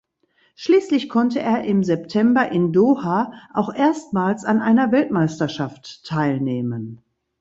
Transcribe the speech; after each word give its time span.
Schließlich 0.55 1.09
konnte 1.09 1.41
er 1.41 1.63
im 1.63 1.83
September 1.83 2.51
in 2.51 2.73
Doha 2.73 3.33
auch 3.53 3.71
erstmals 3.71 4.45
an 4.45 4.59
einer 4.59 4.91
Weltmeisterschaft 4.91 6.05
teilnehmen. 6.05 7.03